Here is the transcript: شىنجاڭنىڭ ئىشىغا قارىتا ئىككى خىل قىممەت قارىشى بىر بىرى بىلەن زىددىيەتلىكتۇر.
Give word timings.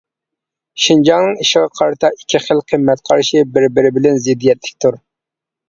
شىنجاڭنىڭ 0.85 1.37
ئىشىغا 1.43 1.67
قارىتا 1.81 2.11
ئىككى 2.17 2.43
خىل 2.47 2.63
قىممەت 2.73 3.05
قارىشى 3.11 3.47
بىر 3.53 3.71
بىرى 3.79 3.95
بىلەن 4.01 4.21
زىددىيەتلىكتۇر. 4.27 5.03